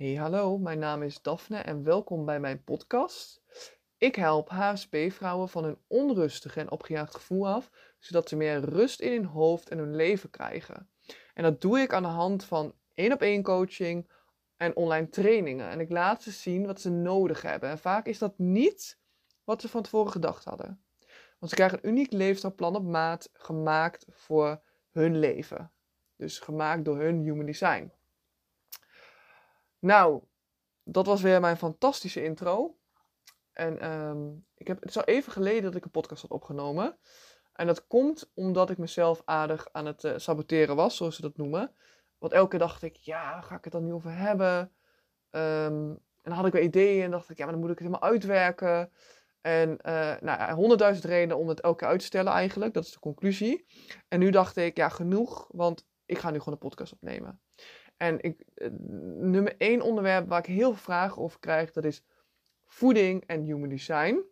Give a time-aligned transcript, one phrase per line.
[0.00, 3.42] Hey hallo, mijn naam is Daphne en welkom bij mijn podcast.
[3.96, 9.12] Ik help HSP-vrouwen van hun onrustige en opgejaagd gevoel af, zodat ze meer rust in
[9.12, 10.90] hun hoofd en hun leven krijgen.
[11.34, 14.10] En dat doe ik aan de hand van één op één coaching
[14.56, 15.68] en online trainingen.
[15.68, 17.68] En ik laat ze zien wat ze nodig hebben.
[17.70, 18.98] En vaak is dat niet
[19.44, 20.82] wat ze van tevoren gedacht hadden.
[21.38, 25.72] Want ze krijgen een uniek leefstijlplan op maat gemaakt voor hun leven.
[26.16, 27.92] Dus gemaakt door hun human design.
[29.80, 30.22] Nou,
[30.84, 32.76] dat was weer mijn fantastische intro.
[33.52, 36.98] En um, ik heb, het is al even geleden dat ik een podcast had opgenomen.
[37.52, 41.36] En dat komt omdat ik mezelf aardig aan het uh, saboteren was, zoals ze dat
[41.36, 41.74] noemen.
[42.18, 44.72] Want elke keer dacht ik, ja, ga ik het dan niet over hebben?
[45.30, 47.78] Um, en dan had ik weer ideeën en dacht ik, ja, maar dan moet ik
[47.78, 48.92] het helemaal uitwerken.
[49.40, 52.74] En uh, nou, honderdduizend redenen om het elke keer uit te stellen eigenlijk.
[52.74, 53.66] Dat is de conclusie.
[54.08, 57.40] En nu dacht ik, ja, genoeg, want ik ga nu gewoon een podcast opnemen.
[58.00, 58.68] En ik, eh,
[59.16, 62.02] nummer één onderwerp waar ik heel veel vragen over krijg, dat is
[62.64, 64.24] voeding en human design.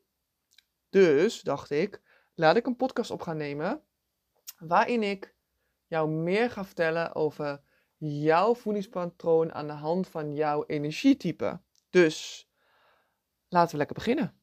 [0.91, 2.01] Dus dacht ik,
[2.35, 3.83] laat ik een podcast op gaan nemen
[4.59, 5.35] waarin ik
[5.87, 7.61] jou meer ga vertellen over
[7.97, 11.61] jouw voedingspatroon aan de hand van jouw energietype.
[11.91, 12.49] Dus
[13.49, 14.41] laten we lekker beginnen.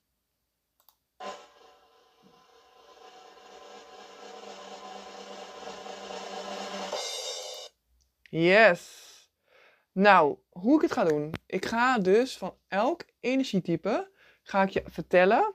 [8.30, 9.05] Yes.
[9.96, 11.34] Nou, hoe ik het ga doen.
[11.46, 14.12] Ik ga dus van elk energietype
[14.44, 15.54] ga ik je vertellen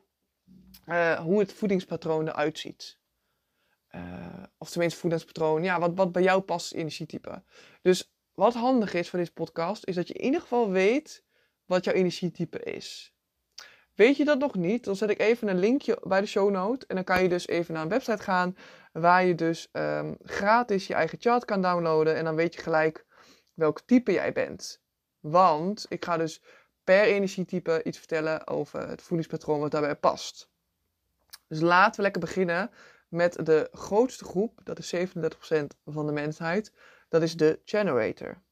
[0.87, 2.99] uh, hoe het voedingspatroon eruit ziet.
[3.91, 7.43] Uh, of tenminste voedingspatroon, ja, wat, wat bij jou past energietype.
[7.83, 11.25] Dus wat handig is voor deze podcast, is dat je in ieder geval weet
[11.65, 13.15] wat jouw energietype is.
[13.95, 14.85] Weet je dat nog niet?
[14.85, 16.87] Dan zet ik even een linkje bij de show note.
[16.87, 18.57] En dan kan je dus even naar een website gaan
[18.93, 22.17] waar je dus um, gratis je eigen chart kan downloaden.
[22.17, 23.09] En dan weet je gelijk
[23.61, 24.81] welk type jij bent.
[25.21, 26.43] Want ik ga dus
[26.85, 30.51] per energietype iets vertellen over het voedingspatroon wat daarbij past.
[31.47, 32.71] Dus laten we lekker beginnen
[33.09, 34.99] met de grootste groep, dat is 37%
[35.85, 36.73] van de mensheid.
[37.09, 38.43] Dat is de generator.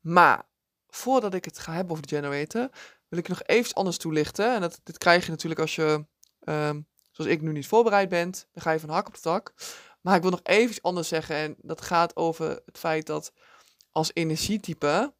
[0.00, 0.46] Maar
[0.88, 2.68] voordat ik het ga hebben over de generator,
[3.08, 4.54] wil ik nog even anders toelichten.
[4.54, 6.04] En dat, dit krijg je natuurlijk als je,
[6.44, 9.54] um, zoals ik nu niet voorbereid bent, dan ga je van hak op de tak.
[10.00, 13.32] Maar ik wil nog even anders zeggen en dat gaat over het feit dat
[13.92, 15.14] als energietype,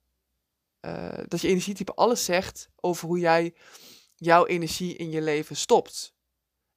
[0.81, 3.55] uh, dat je energietype alles zegt over hoe jij
[4.15, 6.15] jouw energie in je leven stopt.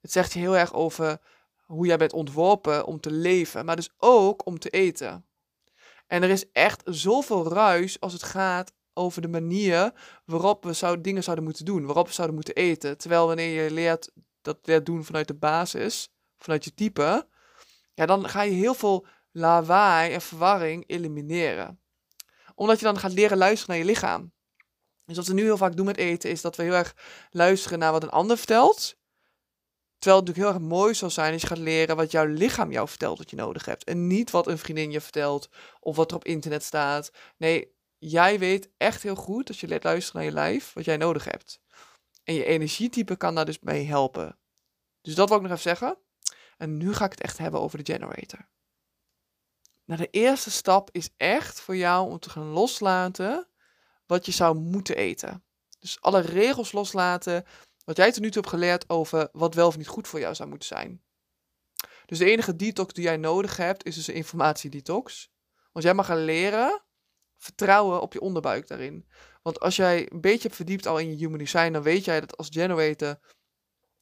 [0.01, 1.21] Het zegt je heel erg over
[1.65, 5.25] hoe jij bent ontworpen om te leven, maar dus ook om te eten.
[6.07, 9.93] En er is echt zoveel ruis als het gaat over de manier
[10.25, 12.97] waarop we zou, dingen zouden moeten doen, waarop we zouden moeten eten.
[12.97, 14.11] Terwijl wanneer je leert
[14.41, 17.27] dat leert doen vanuit de basis, vanuit je type,
[17.93, 21.82] ja, dan ga je heel veel lawaai en verwarring elimineren
[22.55, 24.31] omdat je dan gaat leren luisteren naar je lichaam.
[25.05, 26.95] Dus wat we nu heel vaak doen met eten, is dat we heel erg
[27.31, 28.95] luisteren naar wat een ander vertelt.
[29.97, 32.71] Terwijl het natuurlijk heel erg mooi zou zijn als je gaat leren wat jouw lichaam
[32.71, 33.83] jou vertelt wat je nodig hebt.
[33.83, 35.49] En niet wat een vriendin je vertelt
[35.79, 37.11] of wat er op internet staat.
[37.37, 40.97] Nee, jij weet echt heel goed, als je leert luisteren naar je lijf, wat jij
[40.97, 41.61] nodig hebt.
[42.23, 44.37] En je energietype kan daar dus mee helpen.
[45.01, 45.97] Dus dat wil ik nog even zeggen.
[46.57, 48.49] En nu ga ik het echt hebben over de generator.
[49.85, 53.47] Nou, de eerste stap is echt voor jou om te gaan loslaten
[54.05, 55.43] wat je zou moeten eten.
[55.79, 57.45] Dus alle regels loslaten,
[57.85, 60.35] wat jij tot nu toe hebt geleerd over wat wel of niet goed voor jou
[60.35, 61.03] zou moeten zijn.
[62.05, 65.31] Dus de enige detox die jij nodig hebt, is dus een informatiedetox.
[65.71, 66.83] Want jij mag gaan leren
[67.37, 69.07] vertrouwen op je onderbuik daarin.
[69.41, 72.19] Want als jij een beetje hebt verdiept al in je human design, dan weet jij
[72.19, 73.19] dat als generator,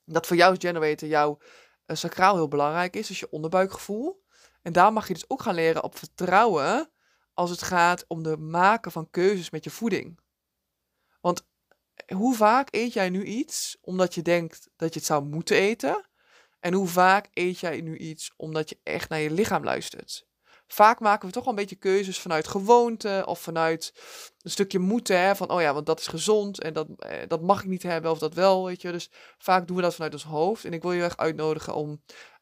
[0.05, 1.37] dat voor jou als generator jouw
[1.85, 4.23] uh, sacraal heel belangrijk is, dus je onderbuikgevoel.
[4.61, 6.91] En daar mag je dus ook gaan leren op vertrouwen
[7.33, 10.19] als het gaat om de maken van keuzes met je voeding.
[11.21, 11.47] Want
[12.13, 16.09] hoe vaak eet jij nu iets omdat je denkt dat je het zou moeten eten?
[16.59, 20.29] En hoe vaak eet jij nu iets omdat je echt naar je lichaam luistert?
[20.67, 23.93] Vaak maken we toch wel een beetje keuzes vanuit gewoonte of vanuit
[24.41, 25.19] een stukje moeten.
[25.19, 27.83] Hè, van, oh ja, want dat is gezond en dat, eh, dat mag ik niet
[27.83, 28.91] hebben of dat wel, weet je.
[28.91, 30.65] Dus vaak doen we dat vanuit ons hoofd.
[30.65, 32.01] En ik wil je echt uitnodigen om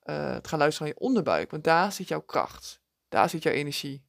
[0.10, 1.52] uh, te gaan luisteren naar je onderbuik.
[1.52, 2.82] Want daar zit jouw kracht.
[3.10, 4.08] Daar zit jouw energie.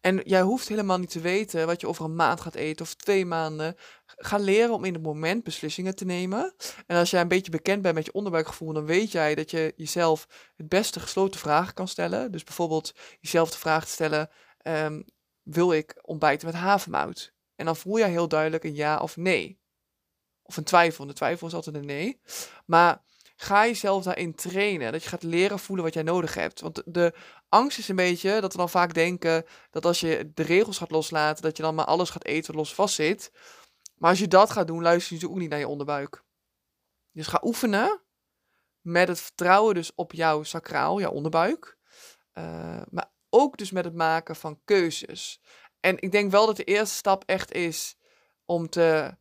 [0.00, 2.94] En jij hoeft helemaal niet te weten wat je over een maand gaat eten of
[2.94, 3.76] twee maanden.
[4.06, 6.54] Ga leren om in het moment beslissingen te nemen.
[6.86, 9.72] En als jij een beetje bekend bent met je onderbuikgevoel, dan weet jij dat je
[9.76, 10.26] jezelf
[10.56, 12.32] het beste gesloten vragen kan stellen.
[12.32, 14.30] Dus bijvoorbeeld jezelf de vraag te stellen:
[14.62, 15.04] um,
[15.42, 17.32] wil ik ontbijten met havermout?
[17.54, 19.60] En dan voel jij heel duidelijk een ja of nee.
[20.42, 21.06] Of een twijfel.
[21.06, 22.20] De twijfel is altijd een nee.
[22.66, 23.02] Maar
[23.42, 24.92] ga jezelf daarin trainen.
[24.92, 26.60] Dat je gaat leren voelen wat jij nodig hebt.
[26.60, 27.14] Want de,
[27.48, 30.90] angst is een beetje dat we dan vaak denken dat als je de regels gaat
[30.90, 33.32] loslaten, dat je dan maar alles gaat eten los vast zit.
[33.96, 36.22] Maar als je dat gaat doen, luister je ook niet naar je onderbuik.
[37.12, 38.02] Dus ga oefenen
[38.80, 41.78] met het vertrouwen dus op jouw sacraal, jouw onderbuik.
[42.34, 45.40] Uh, maar ook dus met het maken van keuzes.
[45.80, 47.96] En ik denk wel dat de eerste stap echt is
[48.44, 49.16] om te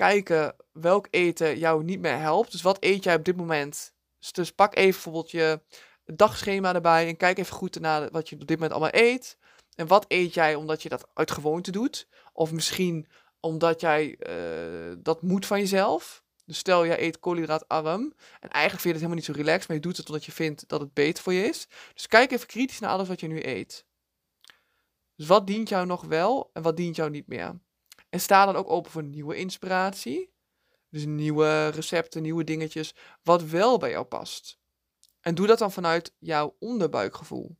[0.00, 2.52] kijken welk eten jou niet meer helpt.
[2.52, 3.94] Dus wat eet jij op dit moment?
[4.32, 5.60] Dus, pak even bijvoorbeeld je
[6.04, 9.38] dagschema erbij en kijk even goed naar wat je op dit moment allemaal eet.
[9.74, 12.08] En wat eet jij omdat je dat uit gewoonte doet?
[12.32, 13.08] Of misschien
[13.40, 16.22] omdat jij uh, dat moet van jezelf.
[16.44, 18.14] Dus stel, jij eet koolhydraatarm.
[18.40, 20.32] En eigenlijk vind je het helemaal niet zo relaxed, maar je doet het omdat je
[20.32, 21.66] vindt dat het beter voor je is.
[21.94, 23.84] Dus kijk even kritisch naar alles wat je nu eet.
[25.16, 27.60] Dus wat dient jou nog wel en wat dient jou niet meer?
[28.10, 30.32] En sta dan ook open voor nieuwe inspiratie.
[30.88, 34.58] Dus nieuwe recepten, nieuwe dingetjes, wat wel bij jou past.
[35.20, 37.58] En doe dat dan vanuit jouw onderbuikgevoel.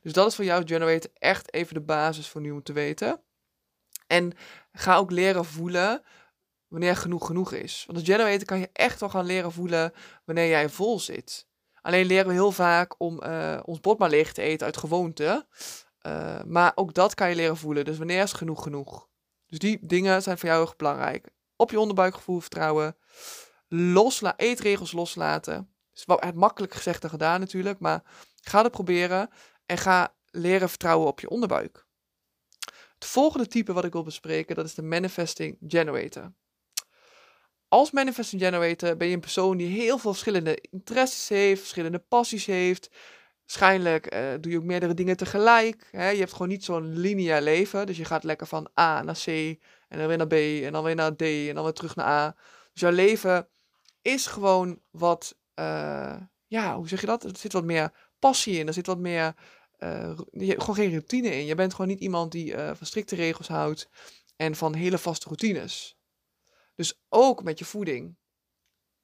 [0.00, 3.22] Dus dat is voor jou generator echt even de basis voor nu om te weten.
[4.06, 4.32] En
[4.72, 6.02] ga ook leren voelen
[6.68, 7.84] wanneer genoeg genoeg is.
[7.86, 9.92] Want als generator kan je echt wel gaan leren voelen
[10.24, 11.48] wanneer jij vol zit.
[11.82, 15.46] Alleen leren we heel vaak om uh, ons bord maar leeg te eten uit gewoonte.
[16.06, 17.84] Uh, maar ook dat kan je leren voelen.
[17.84, 19.08] Dus wanneer is genoeg genoeg?
[19.46, 21.28] Dus die dingen zijn voor jou heel belangrijk.
[21.56, 22.96] Op je onderbuikgevoel vertrouwen.
[23.68, 25.74] Losla eetregels loslaten.
[25.94, 27.78] Is wel makkelijk gezegd en gedaan natuurlijk.
[27.78, 28.02] Maar
[28.40, 29.30] ga het proberen.
[29.66, 31.86] En ga leren vertrouwen op je onderbuik.
[32.94, 36.32] Het volgende type wat ik wil bespreken, dat is de Manifesting Generator.
[37.68, 42.46] Als Manifesting Generator ben je een persoon die heel veel verschillende interesses heeft, verschillende passies
[42.46, 42.90] heeft.
[43.50, 45.88] Waarschijnlijk uh, doe je ook meerdere dingen tegelijk.
[45.90, 46.08] Hè?
[46.08, 47.86] Je hebt gewoon niet zo'n lineair leven.
[47.86, 49.26] Dus je gaat lekker van A naar C
[49.88, 52.06] en dan weer naar B en dan weer naar D en dan weer terug naar
[52.06, 52.36] A.
[52.72, 53.48] Dus jouw leven
[54.02, 56.16] is gewoon wat, uh,
[56.46, 57.24] ja, hoe zeg je dat?
[57.24, 59.34] Er zit wat meer passie in, er zit wat meer
[59.78, 61.46] uh, je, gewoon geen routine in.
[61.46, 63.88] Je bent gewoon niet iemand die van strikte regels houdt
[64.36, 65.98] en van hele vaste routines.
[66.74, 68.16] Dus ook met je voeding.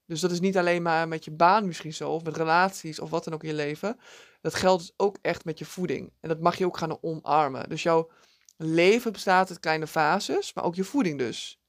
[0.07, 3.11] Dus dat is niet alleen maar met je baan misschien zo, of met relaties of
[3.11, 4.01] wat dan ook in je leven.
[4.41, 6.13] Dat geldt dus ook echt met je voeding.
[6.21, 7.69] En dat mag je ook gaan omarmen.
[7.69, 8.11] Dus jouw
[8.57, 11.61] leven bestaat uit kleine fases, maar ook je voeding dus.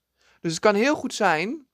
[0.41, 1.67] Dus het kan heel goed zijn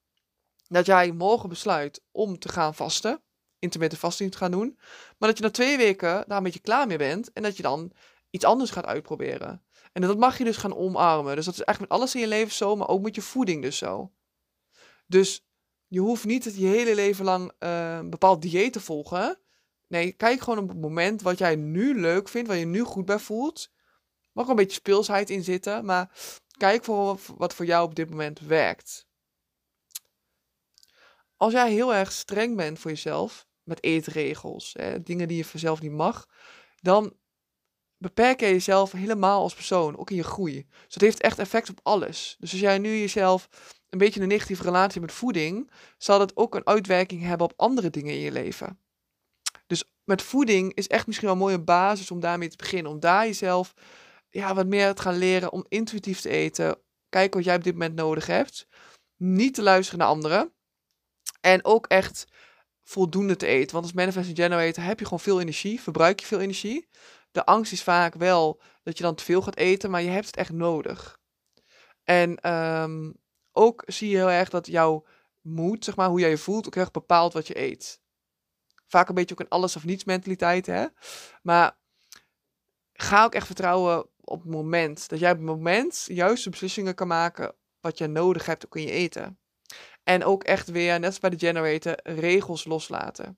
[0.67, 3.21] dat jij morgen besluit om te gaan vasten
[3.63, 4.77] intermittent fasting te gaan doen.
[5.17, 7.63] Maar dat je na twee weken daar een beetje klaar mee bent en dat je
[7.63, 7.91] dan
[8.29, 9.63] iets anders gaat uitproberen.
[9.91, 11.35] En dat mag je dus gaan omarmen.
[11.35, 13.61] Dus dat is eigenlijk met alles in je leven zo, maar ook met je voeding
[13.61, 14.11] dus zo.
[15.07, 15.45] Dus
[15.93, 19.39] je hoeft niet je hele leven lang uh, een bepaald dieet te volgen.
[19.87, 23.05] Nee, kijk gewoon op het moment wat jij nu leuk vindt, waar je nu goed
[23.05, 23.71] bij voelt.
[24.31, 26.11] Mag een beetje speelsheid in zitten, maar
[26.57, 29.07] kijk voor wat voor jou op dit moment werkt.
[31.37, 35.81] Als jij heel erg streng bent voor jezelf, met eetregels, hè, dingen die je vanzelf
[35.81, 36.27] niet mag,
[36.81, 37.13] dan
[37.97, 40.67] beperk je jezelf helemaal als persoon, ook in je groei.
[40.69, 42.35] Dus dat heeft echt effect op alles.
[42.39, 43.49] Dus als jij nu jezelf
[43.93, 47.89] een beetje een negatieve relatie met voeding, zal dat ook een uitwerking hebben op andere
[47.89, 48.79] dingen in je leven.
[49.67, 52.91] Dus met voeding is echt misschien wel een mooie basis om daarmee te beginnen.
[52.91, 53.73] Om daar jezelf
[54.29, 56.77] ja, wat meer te gaan leren om intuïtief te eten.
[57.09, 58.67] Kijken wat jij op dit moment nodig hebt.
[59.17, 60.53] Niet te luisteren naar anderen.
[61.41, 62.25] En ook echt
[62.83, 63.71] voldoende te eten.
[63.71, 66.87] Want als manifesting generator heb je gewoon veel energie, verbruik je veel energie.
[67.31, 70.25] De angst is vaak wel dat je dan te veel gaat eten, maar je hebt
[70.25, 71.19] het echt nodig.
[72.03, 73.21] En um,
[73.53, 75.05] ook zie je heel erg dat jouw
[75.41, 78.01] moed, zeg maar, hoe jij je voelt, ook erg bepaalt wat je eet.
[78.87, 80.85] Vaak een beetje ook een alles of niets mentaliteit, hè.
[81.41, 81.77] Maar
[82.93, 85.09] ga ook echt vertrouwen op het moment.
[85.09, 88.81] Dat jij op het moment juiste beslissingen kan maken wat je nodig hebt ook in
[88.81, 89.39] je eten.
[90.03, 93.37] En ook echt weer, net als bij de generator, regels loslaten.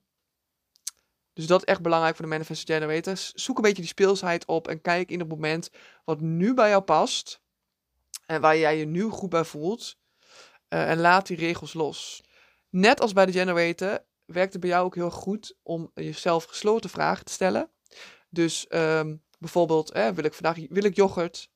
[1.32, 3.32] Dus dat is echt belangrijk voor de manifest generators.
[3.32, 5.70] Zoek een beetje die speelsheid op en kijk in het moment
[6.04, 7.40] wat nu bij jou past.
[8.26, 9.98] En waar jij je nu goed bij voelt.
[10.68, 12.22] Uh, en laat die regels los.
[12.70, 16.90] Net als bij de generator werkt het bij jou ook heel goed om jezelf gesloten
[16.90, 17.70] vragen te stellen.
[18.28, 21.50] Dus um, bijvoorbeeld, eh, wil ik vandaag wil ik yoghurt?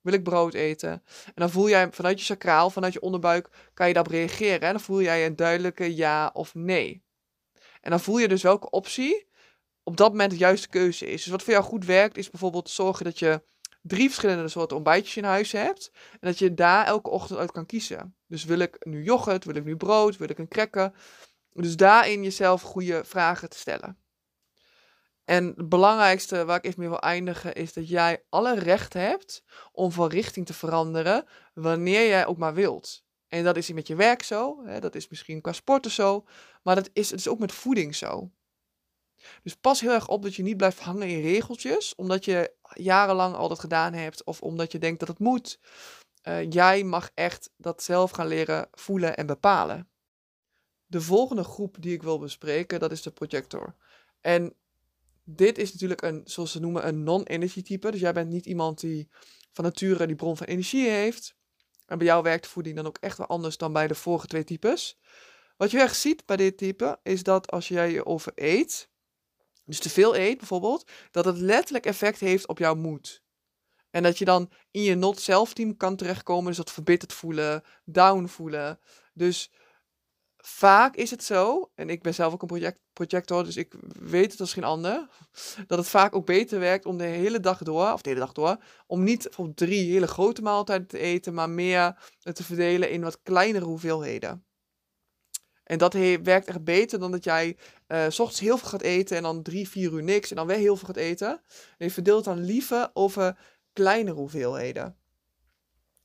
[0.00, 0.90] Wil ik brood eten?
[1.24, 4.60] En dan voel jij vanuit je sacraal, vanuit je onderbuik, kan je daarop reageren.
[4.60, 7.04] En dan voel jij een duidelijke ja of nee.
[7.80, 9.26] En dan voel je dus welke optie
[9.82, 11.22] op dat moment de juiste keuze is.
[11.22, 13.42] Dus wat voor jou goed werkt, is bijvoorbeeld zorgen dat je
[13.86, 15.90] drie verschillende soorten ontbijtjes in huis hebt.
[16.12, 18.16] En dat je daar elke ochtend uit kan kiezen.
[18.26, 20.92] Dus wil ik nu yoghurt, wil ik nu brood, wil ik een cracker?
[21.52, 23.98] Dus daarin jezelf goede vragen te stellen.
[25.24, 29.44] En het belangrijkste waar ik even mee wil eindigen is dat jij alle recht hebt
[29.72, 33.04] om van richting te veranderen wanneer jij ook maar wilt.
[33.28, 36.24] En dat is met je werk zo, hè, dat is misschien qua sporten zo,
[36.62, 38.30] maar dat is, het is ook met voeding zo.
[39.42, 43.34] Dus pas heel erg op dat je niet blijft hangen in regeltjes, omdat je jarenlang
[43.34, 45.58] al dat gedaan hebt of omdat je denkt dat het moet.
[46.28, 49.88] Uh, jij mag echt dat zelf gaan leren voelen en bepalen.
[50.86, 53.74] De volgende groep die ik wil bespreken, dat is de projector.
[54.20, 54.54] En
[55.24, 57.90] dit is natuurlijk een, zoals ze noemen, een non-energy type.
[57.90, 59.08] Dus jij bent niet iemand die
[59.52, 61.34] van nature die bron van energie heeft.
[61.86, 64.44] En bij jou werkt voeding dan ook echt wel anders dan bij de vorige twee
[64.44, 64.98] types.
[65.56, 68.88] Wat je echt ziet bij dit type, is dat als jij je overeet,
[69.64, 73.22] dus te veel eet bijvoorbeeld, dat het letterlijk effect heeft op jouw moed.
[73.90, 78.26] En dat je dan in je not-self team kan terechtkomen, dus dat verbitterd voelen, down
[78.26, 78.80] voelen.
[79.12, 79.50] Dus
[80.36, 84.30] vaak is het zo, en ik ben zelf ook een project, projector, dus ik weet
[84.30, 85.08] het als geen ander,
[85.66, 88.32] dat het vaak ook beter werkt om de hele dag door, of de hele dag
[88.32, 88.56] door,
[88.86, 93.22] om niet bijvoorbeeld drie hele grote maaltijden te eten, maar meer te verdelen in wat
[93.22, 94.44] kleinere hoeveelheden.
[95.64, 95.92] En dat
[96.22, 97.56] werkt echt beter dan dat jij
[97.88, 100.56] uh, ochtends heel veel gaat eten en dan drie, vier uur niks en dan weer
[100.56, 101.28] heel veel gaat eten.
[101.78, 103.38] En je verdeelt dan liever over
[103.72, 104.96] kleinere hoeveelheden.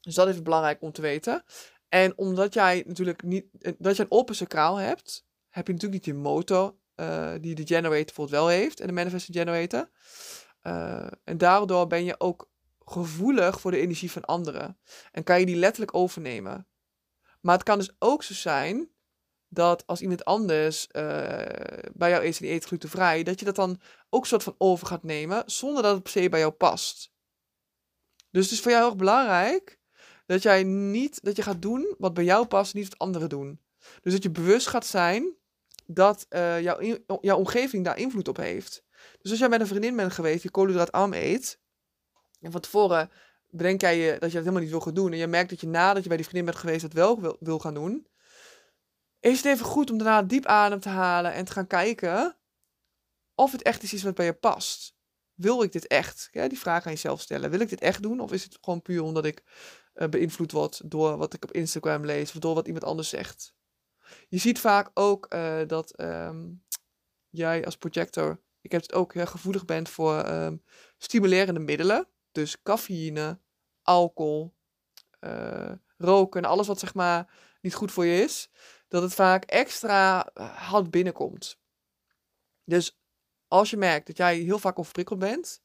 [0.02, 1.44] Dus dat is belangrijk om te weten.
[1.90, 6.06] En omdat jij natuurlijk niet, eh, dat je een open sacraal hebt, heb je natuurlijk
[6.06, 9.90] niet die motor uh, die de generator bijvoorbeeld wel heeft en de manifesting generator.
[11.24, 12.50] En daardoor ben je ook
[12.86, 14.78] gevoelig voor de energie van anderen.
[15.12, 16.68] En kan je die letterlijk overnemen.
[17.42, 18.90] Maar het kan dus ook zo zijn
[19.50, 21.01] dat als iemand anders uh,
[21.94, 23.79] bij jou is en die eet glutenvrij, dat je dat dan
[24.10, 27.12] ook soort van over gaat nemen, zonder dat het per se bij jou past.
[28.32, 29.79] Dus het is voor jou heel erg belangrijk
[30.25, 33.62] dat jij niet, dat je gaat doen wat bij jou past, niet wat anderen doen.
[34.01, 35.34] Dus dat je bewust gaat zijn
[35.86, 38.84] dat uh, jouw, jouw omgeving daar invloed op heeft.
[39.22, 41.60] Dus als jij met een vriendin bent geweest die koolhydraatarm eet,
[42.41, 43.12] en van tevoren
[43.50, 45.62] bedenk jij je dat je dat helemaal niet wil gaan doen, en je merkt dat
[45.62, 48.08] je nadat je bij die vriendin bent geweest dat wel wil, wil gaan doen,
[49.20, 52.38] is het even goed om daarna diep adem te halen en te gaan kijken
[53.36, 54.98] of het echt is wat bij je past.
[55.34, 56.30] Wil ik dit echt?
[56.32, 57.50] Die vraag aan jezelf stellen.
[57.50, 58.20] Wil ik dit echt doen?
[58.20, 59.44] Of is het gewoon puur omdat ik
[59.96, 63.54] uh, beïnvloed word door wat ik op Instagram lees of door wat iemand anders zegt?
[64.28, 66.64] Je ziet vaak ook uh, dat um,
[67.30, 70.64] jij als projector, ik heb het ook heel gevoelig bent voor um,
[70.98, 72.08] stimulerende middelen.
[72.32, 73.40] Dus cafeïne,
[73.82, 74.56] alcohol,
[75.20, 78.50] uh, roken, alles wat zeg maar niet goed voor je is
[78.89, 81.60] dat het vaak extra hard binnenkomt.
[82.63, 83.00] Dus
[83.48, 85.62] als je merkt dat jij heel vaak overprikkeld bent,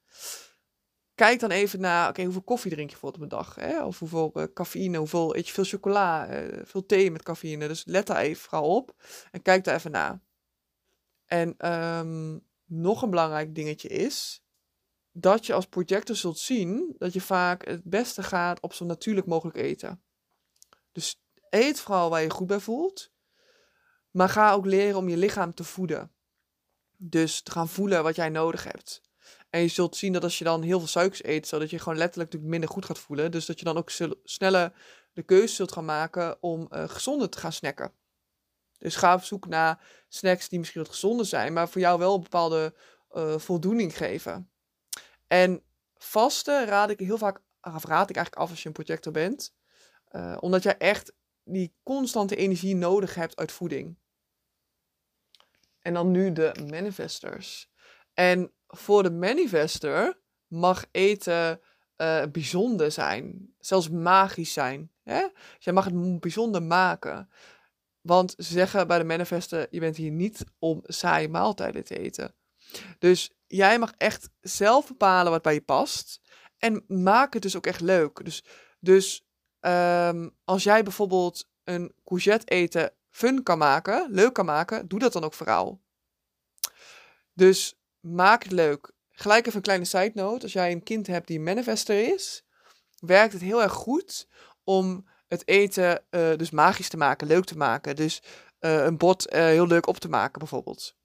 [1.15, 3.55] kijk dan even naar, oké, hoeveel koffie drink je voor op een dag?
[3.55, 3.85] Hè?
[3.85, 7.69] Of hoeveel uh, cafeïne, hoeveel eet je veel chocola, uh, veel thee met cafeïne.
[7.69, 8.95] Dus let daar even vooral op
[9.31, 10.21] en kijk daar even naar.
[11.25, 14.43] En um, nog een belangrijk dingetje is
[15.13, 19.27] dat je als projector zult zien dat je vaak het beste gaat op zo natuurlijk
[19.27, 20.03] mogelijk eten.
[20.93, 23.13] Dus eet vooral waar je goed bij voelt.
[24.15, 26.13] Maar ga ook leren om je lichaam te voeden.
[26.97, 29.03] Dus te gaan voelen wat jij nodig hebt.
[29.51, 31.99] En je zult zien dat als je dan heel veel suikers eet, zodat je gewoon
[31.99, 33.31] letterlijk natuurlijk minder goed gaat voelen.
[33.31, 33.91] Dus dat je dan ook
[34.25, 34.73] sneller
[35.13, 37.93] de keuze zult gaan maken om uh, gezonder te gaan snacken.
[38.79, 42.15] Dus ga op zoek naar snacks die misschien wat gezonder zijn, maar voor jou wel
[42.15, 42.75] een bepaalde
[43.13, 44.51] uh, voldoening geven.
[45.27, 45.63] En
[45.95, 49.55] vasten raad ik heel vaak, of raad ik eigenlijk af als je een projector bent.
[50.11, 51.13] Uh, omdat jij echt
[51.45, 53.97] die constante energie nodig hebt uit voeding.
[55.85, 57.69] En dan nu de manifestors.
[58.15, 61.61] En voor de manifester mag eten
[61.97, 63.55] uh, bijzonder zijn.
[63.59, 64.91] Zelfs magisch zijn.
[65.03, 65.21] Hè?
[65.21, 67.31] Dus jij mag het bijzonder maken.
[68.01, 72.35] Want ze zeggen bij de manifester, je bent hier niet om saaie maaltijden te eten.
[72.99, 76.21] Dus jij mag echt zelf bepalen wat bij je past.
[76.59, 78.25] En maak het dus ook echt leuk.
[78.25, 78.45] Dus,
[78.81, 79.27] dus
[79.61, 85.13] um, als jij bijvoorbeeld een courgette eten fun kan maken, leuk kan maken, doe dat
[85.13, 85.83] dan ook vooral.
[87.33, 88.93] Dus maak het leuk.
[89.11, 90.43] Gelijk even een kleine side note.
[90.43, 92.45] Als jij een kind hebt die manifester is,
[92.99, 94.29] werkt het heel erg goed
[94.65, 97.97] om het eten uh, dus magisch te maken, leuk te maken.
[97.97, 98.23] Dus
[98.61, 100.97] uh, een bord uh, heel leuk op te maken bijvoorbeeld.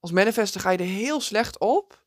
[0.00, 2.06] Als manifester ga je er heel slecht op,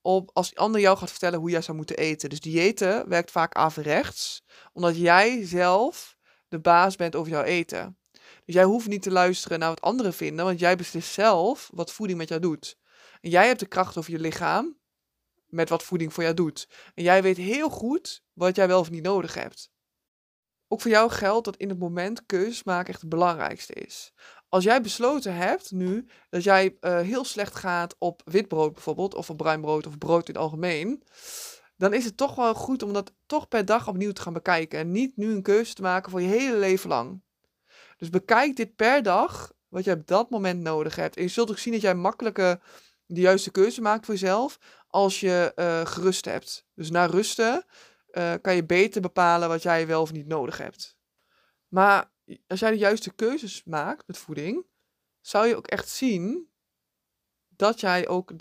[0.00, 2.28] op als ander jou gaat vertellen hoe jij zou moeten eten.
[2.28, 6.16] Dus diëten werkt vaak averechts, omdat jij zelf
[6.48, 7.99] de baas bent over jouw eten.
[8.50, 11.92] Dus jij hoeft niet te luisteren naar wat anderen vinden, want jij beslist zelf wat
[11.92, 12.78] voeding met jou doet.
[13.20, 14.78] En jij hebt de kracht over je lichaam
[15.46, 16.68] met wat voeding voor jou doet.
[16.94, 19.70] En jij weet heel goed wat jij wel of niet nodig hebt.
[20.68, 24.12] Ook voor jou geldt dat in het moment keuzes maken echt het belangrijkste is.
[24.48, 29.30] Als jij besloten hebt nu dat jij uh, heel slecht gaat op witbrood bijvoorbeeld, of
[29.30, 31.02] op bruin brood of brood in het algemeen,
[31.76, 34.78] dan is het toch wel goed om dat toch per dag opnieuw te gaan bekijken.
[34.78, 37.22] En niet nu een keuze te maken voor je hele leven lang.
[38.00, 41.16] Dus bekijk dit per dag, wat je op dat moment nodig hebt.
[41.16, 42.60] En je zult ook zien dat jij makkelijker
[43.06, 46.66] de juiste keuze maakt voor jezelf als je uh, gerust hebt.
[46.74, 47.64] Dus na rusten
[48.12, 50.96] uh, kan je beter bepalen wat jij wel of niet nodig hebt.
[51.68, 52.12] Maar
[52.46, 54.66] als jij de juiste keuzes maakt met voeding,
[55.20, 56.50] zou je ook echt zien
[57.48, 58.38] dat jij ook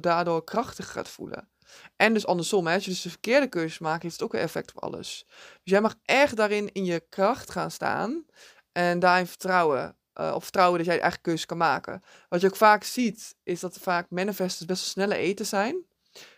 [0.00, 1.48] daardoor, krachtig gaat voelen.
[1.96, 4.74] En dus andersom, als je dus de verkeerde keuzes maakt, heeft het ook een effect
[4.74, 5.24] op alles.
[5.26, 8.24] Dus jij mag echt daarin in je kracht gaan staan
[8.72, 9.96] en daarin vertrouwen.
[10.14, 12.02] Uh, op vertrouwen dat jij je eigen keuze kan maken.
[12.28, 15.84] Wat je ook vaak ziet, is dat vaak manifestors best wel snelle eten zijn.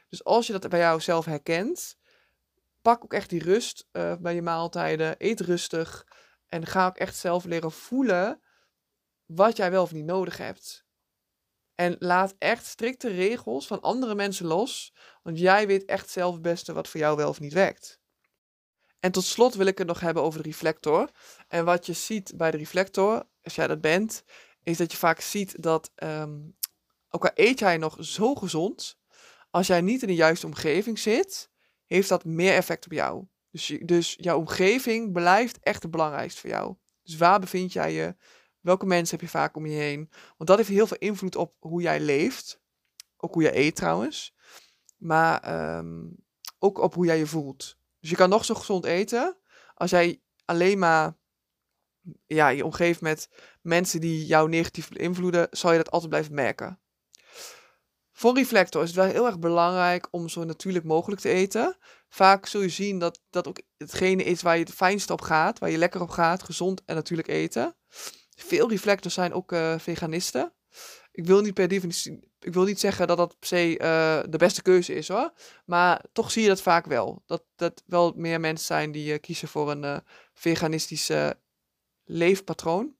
[0.08, 1.96] Dus als je dat bij jou zelf herkent,
[2.82, 5.14] pak ook echt die rust uh, bij je maaltijden.
[5.18, 6.06] Eet rustig.
[6.48, 8.40] En ga ook echt zelf leren voelen
[9.26, 10.84] wat jij wel of niet nodig hebt.
[11.74, 16.42] En laat echt strikte regels van andere mensen los, want jij weet echt zelf het
[16.42, 18.01] beste wat voor jou wel of niet werkt.
[19.02, 21.10] En tot slot wil ik het nog hebben over de reflector.
[21.48, 24.24] En wat je ziet bij de reflector, als jij dat bent,
[24.62, 26.56] is dat je vaak ziet dat, um,
[27.08, 28.98] ook al eet jij nog zo gezond,
[29.50, 31.50] als jij niet in de juiste omgeving zit,
[31.86, 33.26] heeft dat meer effect op jou.
[33.50, 36.76] Dus, dus jouw omgeving blijft echt het belangrijkste voor jou.
[37.02, 38.16] Dus waar bevind jij je?
[38.60, 40.10] Welke mensen heb je vaak om je heen?
[40.36, 42.60] Want dat heeft heel veel invloed op hoe jij leeft.
[43.16, 44.34] Ook hoe je eet trouwens.
[44.96, 46.06] Maar ehm,
[46.58, 47.80] ook op hoe jij je voelt.
[48.02, 49.36] Dus je kan nog zo gezond eten.
[49.74, 51.16] Als jij alleen maar
[52.26, 53.28] ja, je omgeeft met
[53.60, 56.80] mensen die jou negatief beïnvloeden, zal je dat altijd blijven merken.
[58.12, 61.76] Voor reflector is het wel heel erg belangrijk om zo natuurlijk mogelijk te eten.
[62.08, 65.58] Vaak zul je zien dat dat ook hetgene is waar je het fijnst op gaat,
[65.58, 67.76] waar je lekker op gaat, gezond en natuurlijk eten.
[68.36, 70.52] Veel reflectors zijn ook uh, veganisten.
[71.12, 74.38] Ik wil niet per definitie, ik wil niet zeggen dat dat per se uh, de
[74.38, 75.32] beste keuze is hoor.
[75.64, 77.22] Maar toch zie je dat vaak wel.
[77.26, 79.96] Dat, dat wel meer mensen zijn die uh, kiezen voor een uh,
[80.32, 81.40] veganistische
[82.04, 82.96] leefpatroon.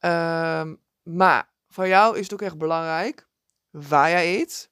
[0.00, 3.28] Um, maar voor jou is het ook echt belangrijk
[3.70, 4.70] waar jij eet.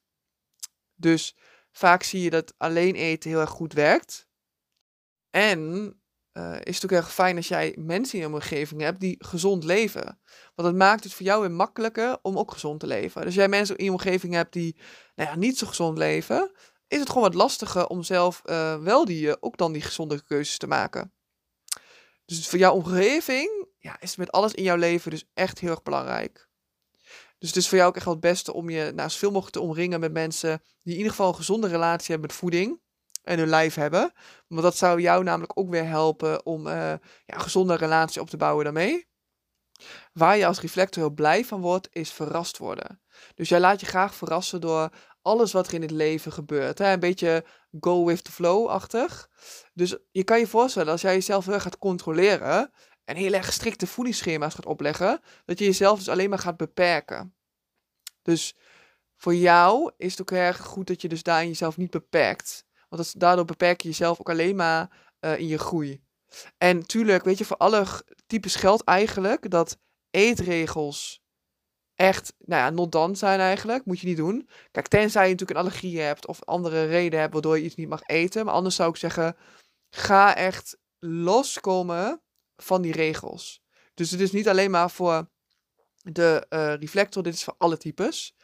[0.95, 1.35] Dus
[1.71, 4.27] vaak zie je dat alleen eten heel erg goed werkt.
[5.29, 6.02] En
[6.33, 9.63] uh, is het ook erg fijn als jij mensen in je omgeving hebt die gezond
[9.63, 10.19] leven.
[10.55, 13.15] Want het maakt het voor jou weer makkelijker om ook gezond te leven.
[13.15, 14.75] Dus als jij mensen in je omgeving hebt die
[15.15, 16.51] nou ja, niet zo gezond leven,
[16.87, 20.23] is het gewoon wat lastiger om zelf uh, wel die, uh, ook dan die gezonde
[20.23, 21.13] keuzes te maken.
[22.25, 25.69] Dus voor jouw omgeving ja, is het met alles in jouw leven dus echt heel
[25.69, 26.49] erg belangrijk.
[27.37, 29.55] Dus het is voor jou ook echt wel het beste om je nou, zoveel mogelijk
[29.55, 32.81] te omringen met mensen die in ieder geval een gezonde relatie hebben met voeding
[33.23, 34.13] en hun lijf hebben.
[34.47, 38.29] Want dat zou jou namelijk ook weer helpen om uh, ja, een gezonde relatie op
[38.29, 39.11] te bouwen daarmee.
[40.13, 43.01] Waar je als reflector heel blij van wordt, is verrast worden.
[43.35, 44.89] Dus jij laat je graag verrassen door
[45.21, 46.77] alles wat er in het leven gebeurt.
[46.77, 46.91] Hè?
[46.91, 47.45] Een beetje
[47.79, 49.29] go with the flow-achtig.
[49.73, 52.71] Dus je kan je voorstellen, als jij jezelf heel gaat controleren
[53.05, 57.35] en heel erg strikte voedingsschema's gaat opleggen, dat je jezelf dus alleen maar gaat beperken.
[58.21, 58.55] Dus
[59.15, 62.65] voor jou is het ook erg goed dat je dus daarin jezelf niet beperkt.
[62.93, 66.03] Want dat, daardoor beperk je jezelf ook alleen maar uh, in je groei.
[66.57, 67.85] En natuurlijk, weet je, voor alle
[68.27, 69.77] types geldt eigenlijk dat
[70.09, 71.21] eetregels
[71.95, 73.85] echt, nou ja, not done zijn eigenlijk.
[73.85, 74.49] Moet je niet doen.
[74.71, 77.89] Kijk, tenzij je natuurlijk een allergie hebt of andere reden hebt waardoor je iets niet
[77.89, 78.45] mag eten.
[78.45, 79.37] Maar anders zou ik zeggen,
[79.89, 82.21] ga echt loskomen
[82.55, 83.61] van die regels.
[83.93, 85.29] Dus het is niet alleen maar voor
[86.01, 88.35] de uh, reflector, dit is voor alle types.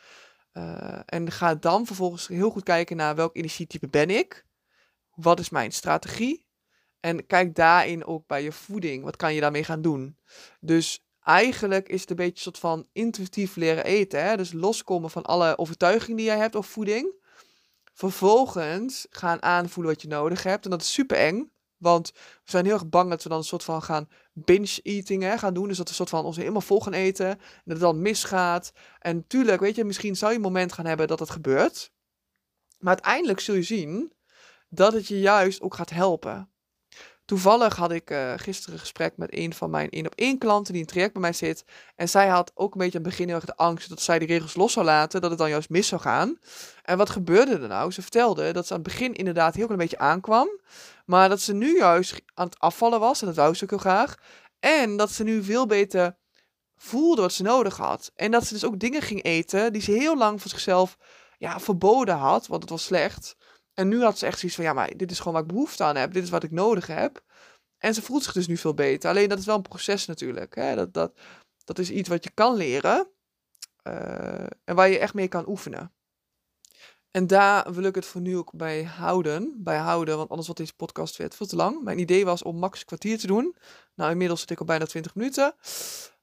[0.54, 4.46] Uh, en ga dan vervolgens heel goed kijken naar welk energietype ben ik.
[5.16, 6.48] Wat is mijn strategie?
[7.00, 9.04] En kijk daarin ook bij je voeding.
[9.04, 10.18] Wat kan je daarmee gaan doen?
[10.60, 14.24] Dus eigenlijk is het een beetje een soort van intuïtief leren eten.
[14.24, 14.38] Hè?
[14.38, 17.14] Dus loskomen van alle overtuigingen die jij hebt over voeding.
[17.94, 20.64] Vervolgens gaan aanvoelen wat je nodig hebt.
[20.64, 21.52] En dat is super eng.
[21.80, 25.54] Want we zijn heel erg bang dat we dan een soort van gaan binge-eating gaan
[25.54, 25.68] doen.
[25.68, 27.28] Dus dat we een soort van ons helemaal vol gaan eten.
[27.30, 28.72] En dat het dan misgaat.
[29.00, 31.92] En natuurlijk, weet je, misschien zou je een moment gaan hebben dat het gebeurt.
[32.80, 34.14] Maar uiteindelijk zul je zien
[34.70, 36.52] dat het je juist ook gaat helpen.
[37.30, 40.74] Toevallig had ik uh, gisteren een gesprek met een van mijn één op één klanten
[40.74, 41.64] die in traject bij mij zit.
[41.96, 44.20] En zij had ook een beetje aan het begin heel erg de angst dat zij
[44.20, 46.40] die regels los zou laten, dat het dan juist mis zou gaan.
[46.84, 47.92] En wat gebeurde er nou?
[47.92, 50.50] Ze vertelde dat ze aan het begin inderdaad heel een beetje aankwam.
[51.10, 53.80] Maar dat ze nu juist aan het afvallen was, en dat wou ze ook heel
[53.80, 54.16] graag.
[54.60, 56.18] En dat ze nu veel beter
[56.76, 58.12] voelde wat ze nodig had.
[58.16, 60.98] En dat ze dus ook dingen ging eten die ze heel lang voor zichzelf
[61.38, 63.36] ja, verboden had, want het was slecht.
[63.74, 65.84] En nu had ze echt zoiets van, ja, maar dit is gewoon waar ik behoefte
[65.84, 66.14] aan heb.
[66.14, 67.24] Dit is wat ik nodig heb.
[67.78, 69.10] En ze voelt zich dus nu veel beter.
[69.10, 70.56] Alleen dat is wel een proces natuurlijk.
[70.56, 70.76] Hè?
[70.76, 71.20] Dat, dat,
[71.64, 73.12] dat is iets wat je kan leren.
[73.84, 75.94] Uh, en waar je echt mee kan oefenen.
[77.12, 80.62] En daar wil ik het voor nu ook bij houden, bij houden, want anders wordt
[80.62, 81.84] deze podcast weer veel te lang.
[81.84, 83.56] Mijn idee was om max kwartier te doen.
[83.96, 85.56] Nou, inmiddels zit ik al bijna 20 minuten.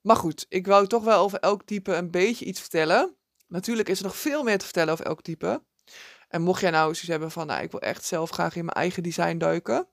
[0.01, 3.17] Maar goed, ik wou toch wel over elk type een beetje iets vertellen.
[3.47, 5.63] Natuurlijk is er nog veel meer te vertellen over elk type.
[6.29, 8.77] En mocht jij nou zoiets hebben van, nou, ik wil echt zelf graag in mijn
[8.77, 9.89] eigen design duiken.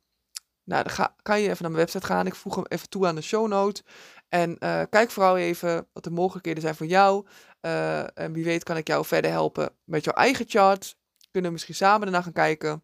[0.63, 2.25] Nou, dan ga, kan je even naar mijn website gaan.
[2.25, 3.83] Ik voeg hem even toe aan de show note.
[4.29, 7.25] En uh, kijk vooral even wat de mogelijkheden zijn voor jou.
[7.61, 10.95] Uh, en wie weet kan ik jou verder helpen met jouw eigen chart.
[11.31, 12.83] Kunnen we misschien samen daarna gaan kijken.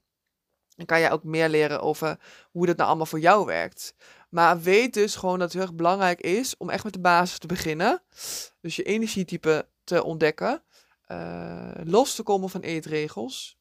[0.76, 2.20] Dan kan je ook meer leren over
[2.52, 3.94] hoe dat nou allemaal voor jou werkt.
[4.30, 7.38] Maar weet dus gewoon dat het heel erg belangrijk is om echt met de basis
[7.38, 8.04] te beginnen.
[8.62, 10.64] Dus je energietype te ontdekken.
[11.08, 13.58] Uh, los te komen van eetregels.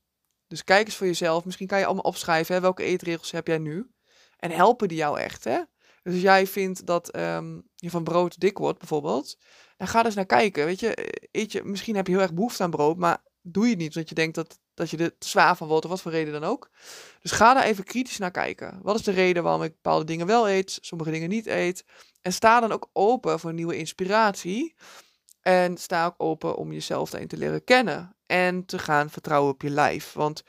[0.47, 1.45] Dus kijk eens voor jezelf.
[1.45, 2.61] Misschien kan je allemaal opschrijven.
[2.61, 3.91] Welke eetregels heb jij nu?
[4.39, 5.61] En helpen die jou echt, hè?
[6.03, 9.39] Dus als jij vindt dat um, je van brood dik wordt, bijvoorbeeld,
[9.77, 10.65] dan ga eens naar kijken.
[10.65, 13.71] Weet je, eet je, misschien heb je heel erg behoefte aan brood, maar doe je
[13.71, 16.01] het niet, want je denkt dat, dat je er te zwaar van wordt, of wat
[16.01, 16.71] voor reden dan ook.
[17.21, 18.79] Dus ga daar even kritisch naar kijken.
[18.83, 21.85] Wat is de reden waarom ik bepaalde dingen wel eet, sommige dingen niet eet?
[22.23, 24.75] En sta dan ook open voor nieuwe inspiratie.
[25.43, 28.17] En sta ook open om jezelf daarin te leren kennen.
[28.27, 30.13] En te gaan vertrouwen op je lijf.
[30.13, 30.43] Want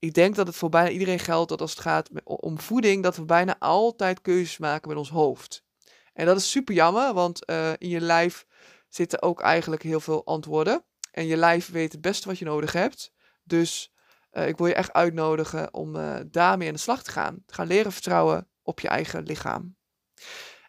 [0.00, 3.16] ik denk dat het voor bijna iedereen geldt dat als het gaat om voeding, dat
[3.16, 5.64] we bijna altijd keuzes maken met ons hoofd.
[6.12, 8.46] En dat is super jammer, want uh, in je lijf
[8.88, 10.84] zitten ook eigenlijk heel veel antwoorden.
[11.10, 13.12] En je lijf weet het beste wat je nodig hebt.
[13.42, 13.92] Dus
[14.32, 17.42] uh, ik wil je echt uitnodigen om uh, daarmee aan de slag te gaan.
[17.46, 19.76] Gaan leren vertrouwen op je eigen lichaam.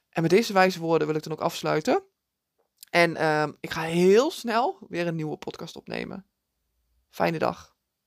[0.10, 2.04] En met deze wijze woorden wil ik dan ook afsluiten.
[2.90, 6.26] En uh, ik ga heel snel weer een nieuwe podcast opnemen.
[7.10, 7.71] Fijne dag.